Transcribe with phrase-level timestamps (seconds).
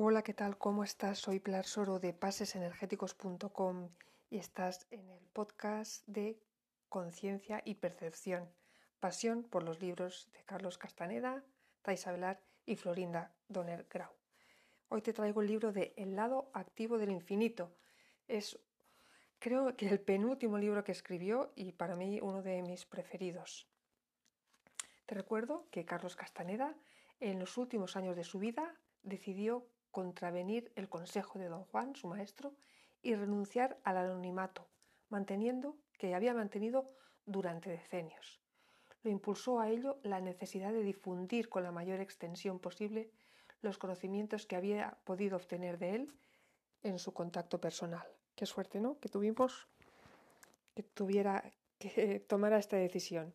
[0.00, 0.56] Hola, ¿qué tal?
[0.56, 1.18] ¿Cómo estás?
[1.18, 3.88] Soy Pilar Soro de pasesenergéticos.com
[4.30, 6.38] y estás en el podcast de
[6.88, 8.48] Conciencia y Percepción,
[9.00, 11.42] Pasión por los libros de Carlos Castaneda,
[11.84, 14.12] Velar y Florinda Donner Grau.
[14.88, 17.74] Hoy te traigo el libro de El lado activo del infinito.
[18.28, 18.56] Es
[19.40, 23.66] creo que el penúltimo libro que escribió y para mí uno de mis preferidos.
[25.06, 26.76] Te recuerdo que Carlos Castaneda
[27.18, 32.08] en los últimos años de su vida decidió contravenir el consejo de don Juan, su
[32.08, 32.54] maestro,
[33.02, 34.66] y renunciar al anonimato,
[35.08, 36.90] manteniendo que había mantenido
[37.26, 38.40] durante decenios.
[39.02, 43.10] Lo impulsó a ello la necesidad de difundir con la mayor extensión posible
[43.62, 46.14] los conocimientos que había podido obtener de él
[46.82, 48.06] en su contacto personal.
[48.34, 48.98] Qué suerte, ¿no?
[48.98, 49.68] Que tuvimos
[50.74, 53.34] que tuviera que tomara esta decisión.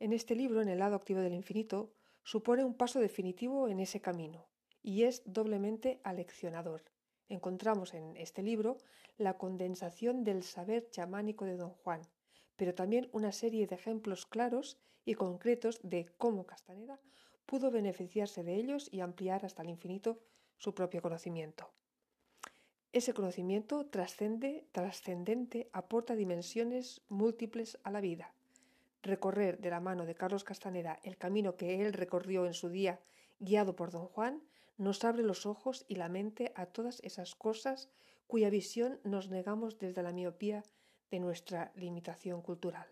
[0.00, 1.92] En este libro, en el lado activo del infinito,
[2.22, 4.46] supone un paso definitivo en ese camino
[4.84, 6.84] y es doblemente aleccionador.
[7.28, 8.76] Encontramos en este libro
[9.16, 12.02] la condensación del saber chamánico de don Juan,
[12.54, 17.00] pero también una serie de ejemplos claros y concretos de cómo Castaneda
[17.46, 20.20] pudo beneficiarse de ellos y ampliar hasta el infinito
[20.58, 21.70] su propio conocimiento.
[22.92, 28.34] Ese conocimiento trascende, trascendente aporta dimensiones múltiples a la vida,
[29.02, 33.00] recorrer de la mano de Carlos Castaneda el camino que él recorrió en su día,
[33.40, 34.42] guiado por don Juan,
[34.76, 37.88] nos abre los ojos y la mente a todas esas cosas
[38.26, 40.64] cuya visión nos negamos desde la miopía
[41.10, 42.86] de nuestra limitación cultural.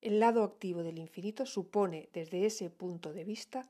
[0.00, 3.68] El lado activo del infinito supone, desde ese punto de vista,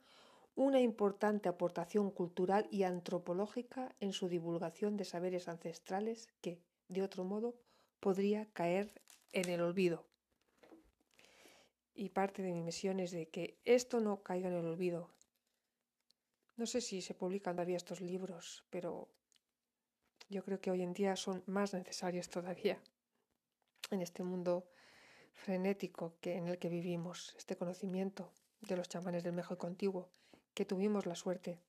[0.54, 7.24] una importante aportación cultural y antropológica en su divulgación de saberes ancestrales que, de otro
[7.24, 7.54] modo,
[8.00, 9.00] podría caer
[9.32, 10.06] en el olvido
[11.96, 15.10] y parte de mi misión es de que esto no caiga en el olvido.
[16.56, 19.08] No sé si se publican todavía estos libros, pero
[20.30, 22.80] yo creo que hoy en día son más necesarios todavía
[23.90, 24.66] en este mundo
[25.34, 30.08] frenético que en el que vivimos, este conocimiento de los chamanes del México contiguo,
[30.54, 31.60] que tuvimos la suerte,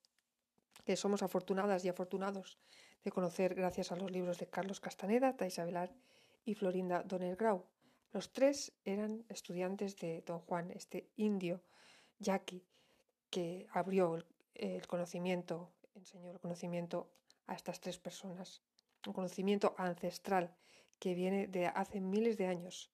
[0.85, 2.57] que somos afortunadas y afortunados
[3.03, 5.93] de conocer gracias a los libros de Carlos Castaneda, Taisa Velar
[6.45, 7.65] y Florinda Donner Grau,
[8.13, 11.61] los tres eran estudiantes de don Juan, este indio
[12.19, 12.63] yaqui,
[13.29, 14.25] que abrió el,
[14.87, 17.09] conocimiento, enseñó el conocimiento
[17.47, 18.61] a estas tres personas.
[19.05, 20.55] Un conocimiento ancestral
[20.99, 22.91] que viene de hace miles de años,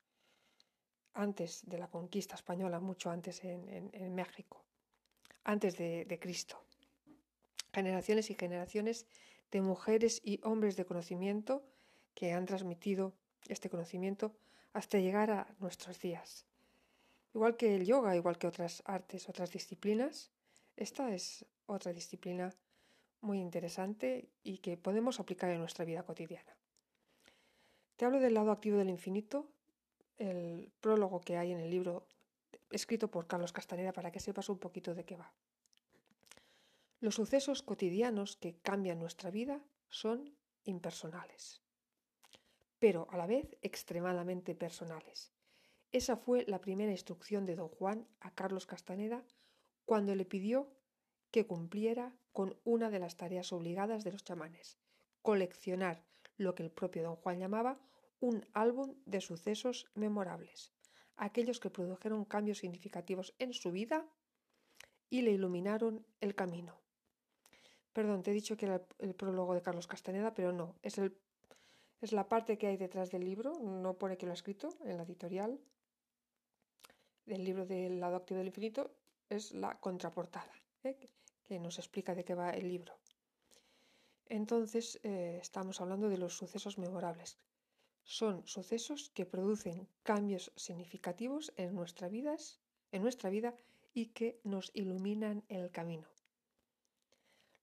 [1.13, 4.63] antes de la conquista española, mucho antes en, México,
[5.43, 6.61] antes de, de Cristo.
[7.71, 9.05] Generaciones y generaciones
[9.51, 11.63] de mujeres y hombres de conocimiento
[12.13, 13.13] que han transmitido
[13.47, 14.35] este conocimiento
[14.73, 16.45] hasta llegar a nuestros días.
[17.33, 20.31] Igual que el yoga, igual que otras artes, otras disciplinas,
[20.75, 22.53] esta es otra disciplina
[23.21, 26.57] muy interesante y que podemos aplicar en nuestra vida cotidiana.
[27.95, 29.49] Te hablo del lado activo del infinito,
[30.17, 32.07] el prólogo que hay en el libro
[32.69, 35.33] escrito por Carlos Castaneda para que sepas un poquito de qué va.
[36.99, 41.63] Los sucesos cotidianos que cambian nuestra vida son impersonales
[42.83, 45.31] pero a la vez extremadamente personales.
[45.93, 49.23] Esa fue la primera instrucción de don Juan a Carlos Castaneda
[49.85, 50.71] cuando le pidió
[51.31, 54.77] que cumpliera con una de las tareas obligadas de los chamanes,
[55.21, 56.03] coleccionar
[56.37, 57.79] lo que el propio don Juan llamaba
[58.19, 60.71] un álbum de sucesos memorables,
[61.15, 64.05] aquellos que produjeron cambios significativos en su vida
[65.09, 66.81] y le iluminaron el camino.
[67.93, 71.15] Perdón, te he dicho que era el prólogo de Carlos Castaneda, pero no, es el
[72.03, 74.97] es la parte que hay detrás del libro, no pone que lo ha escrito en
[74.97, 75.57] la editorial
[77.25, 78.91] del libro del lado activo del infinito,
[79.35, 80.97] es la contraportada, ¿eh?
[81.45, 82.93] que nos explica de qué va el libro.
[84.27, 87.37] Entonces, eh, estamos hablando de los sucesos memorables.
[88.03, 93.55] Son sucesos que producen cambios significativos en, nuestra en nuestra vida
[93.93, 96.07] y que nos iluminan el camino.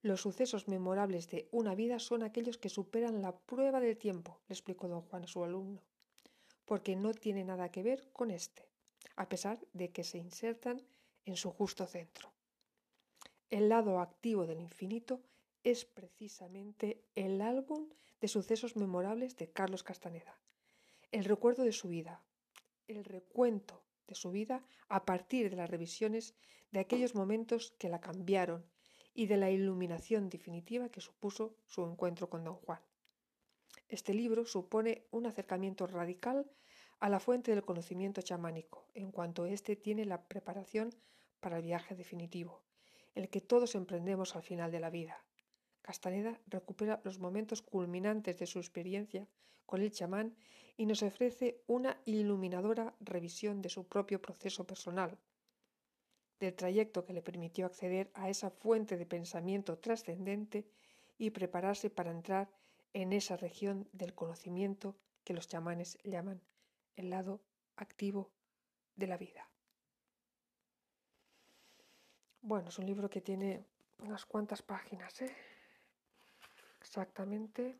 [0.01, 4.53] Los sucesos memorables de una vida son aquellos que superan la prueba del tiempo, le
[4.53, 5.81] explicó don Juan a su alumno,
[6.65, 8.67] porque no tiene nada que ver con éste,
[9.15, 10.81] a pesar de que se insertan
[11.25, 12.31] en su justo centro.
[13.49, 15.21] El lado activo del infinito
[15.63, 17.89] es precisamente el álbum
[18.19, 20.37] de sucesos memorables de Carlos Castaneda,
[21.11, 22.23] el recuerdo de su vida,
[22.87, 26.33] el recuento de su vida a partir de las revisiones
[26.71, 28.65] de aquellos momentos que la cambiaron
[29.13, 32.79] y de la iluminación definitiva que supuso su encuentro con don Juan.
[33.89, 36.49] Este libro supone un acercamiento radical
[37.01, 40.91] a la fuente del conocimiento chamánico, en cuanto éste tiene la preparación
[41.39, 42.61] para el viaje definitivo,
[43.15, 45.17] el que todos emprendemos al final de la vida.
[45.81, 49.27] Castaneda recupera los momentos culminantes de su experiencia
[49.65, 50.35] con el chamán
[50.77, 55.17] y nos ofrece una iluminadora revisión de su propio proceso personal,
[56.39, 60.67] del trayecto que le permitió acceder a esa fuente de pensamiento trascendente
[61.17, 62.51] y prepararse para entrar
[62.93, 66.41] en esa región del conocimiento que los chamanes llaman
[66.95, 67.41] el lado
[67.75, 68.31] activo
[68.95, 69.47] de la vida.
[72.41, 73.63] Bueno, es un libro que tiene
[73.99, 75.35] unas cuantas páginas, ¿eh?
[76.81, 77.77] Exactamente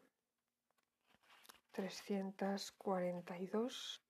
[1.72, 4.02] 342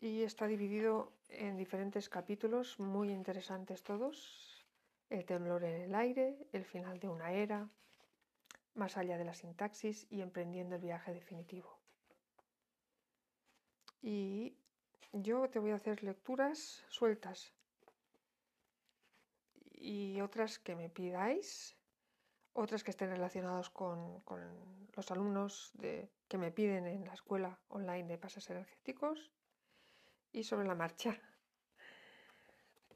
[0.00, 4.64] y está dividido en diferentes capítulos muy interesantes todos.
[5.08, 7.68] El temblor en el aire, el final de una era,
[8.74, 11.78] más allá de la sintaxis y emprendiendo el viaje definitivo.
[14.06, 14.54] Y
[15.12, 17.52] yo te voy a hacer lecturas sueltas
[19.72, 21.76] y otras que me pidáis,
[22.52, 24.22] otras que estén relacionadas con,
[24.94, 29.32] los alumnos de, que me piden en la escuela online de pases energéticos
[30.32, 31.18] y sobre la marcha.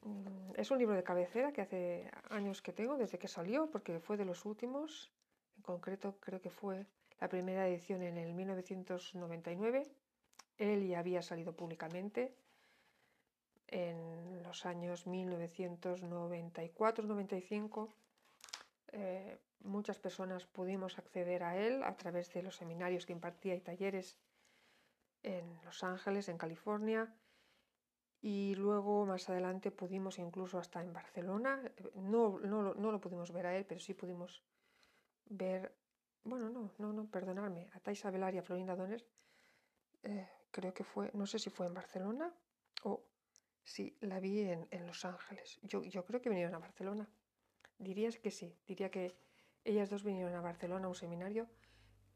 [0.02, 3.98] Mm, es un libro de cabecera que hace años que tengo, desde que salió, porque
[3.98, 5.10] fue de los últimos.
[5.56, 6.86] En concreto, creo que fue
[7.18, 9.90] la primera edición en el 1999.
[10.60, 12.36] Él ya había salido públicamente
[13.66, 17.88] en los años 1994-95
[18.92, 23.60] eh, muchas personas pudimos acceder a él a través de los seminarios que impartía y
[23.60, 24.18] talleres
[25.22, 27.14] en Los Ángeles, en California,
[28.22, 31.62] y luego más adelante pudimos incluso hasta en Barcelona,
[31.94, 34.42] no, no, no lo pudimos ver a él, pero sí pudimos
[35.26, 35.74] ver,
[36.24, 39.06] bueno, no, no, no, perdonadme, a Taisa Velar y a Florinda Donner,
[40.02, 42.32] eh, creo que fue, no sé si fue en Barcelona
[42.84, 43.04] o
[43.62, 45.58] Sí, la vi en, Los Ángeles.
[45.62, 47.08] Yo, yo, creo que vinieron a Barcelona.
[47.78, 49.16] Dirías que sí, diría que
[49.64, 51.46] ellas dos vinieron a Barcelona a un seminario,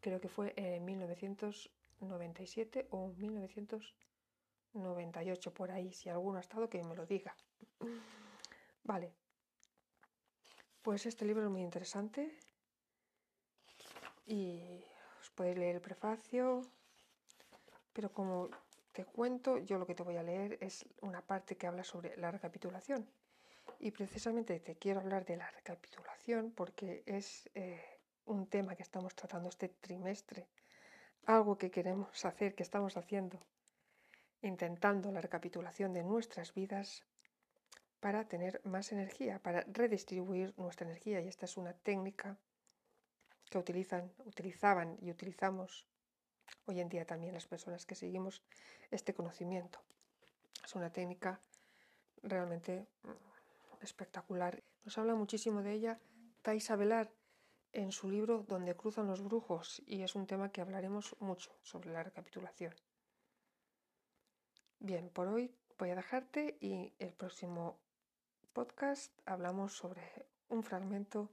[0.00, 5.92] creo que fue en 1997 o 1998, por ahí.
[5.92, 7.36] Si alguno ha estado, que me lo diga.
[8.82, 9.12] Vale.
[10.82, 12.36] Pues este libro es muy interesante
[14.26, 14.82] y
[15.20, 16.62] os podéis leer el prefacio,
[17.94, 18.50] pero como
[18.92, 22.16] te cuento, yo lo que te voy a leer es una parte que habla sobre
[22.16, 23.08] la recapitulación.
[23.80, 27.82] Y precisamente te quiero hablar de la recapitulación porque es eh,
[28.26, 30.46] un tema que estamos tratando este trimestre,
[31.26, 33.40] algo que queremos hacer, que estamos haciendo,
[34.42, 37.04] intentando la recapitulación de nuestras vidas
[38.00, 41.20] para tener más energía, para redistribuir nuestra energía.
[41.20, 42.36] Y esta es una técnica
[43.50, 45.86] que utilizan, utilizaban y utilizamos
[46.66, 48.42] hoy en día también las personas que seguimos
[48.90, 49.80] este conocimiento.
[50.64, 51.40] Es una técnica
[52.22, 54.62] realmente mm, espectacular.
[54.84, 56.00] Nos habla muchísimo de ella
[56.42, 57.10] Taisa Velar
[57.72, 61.90] en su libro Donde cruzan los brujos y es un tema que hablaremos mucho sobre
[61.90, 62.74] la recapitulación.
[64.78, 67.78] Bien, por hoy voy a dejarte y el próximo
[68.52, 70.02] podcast hablamos sobre
[70.48, 71.30] un fragmento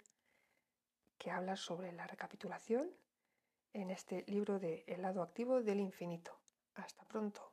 [1.18, 2.90] que habla sobre la recapitulación
[3.74, 6.32] en este libro de El lado activo del infinito.
[6.76, 7.51] Hasta pronto.